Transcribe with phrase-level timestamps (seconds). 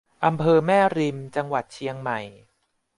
[0.25, 2.19] อำเภอแม่ริม จังหวัดเชียงใหม่